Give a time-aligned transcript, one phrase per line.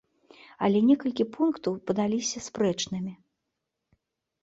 [0.67, 3.17] Але некалькі пунктаў падаліся спрэчнымі.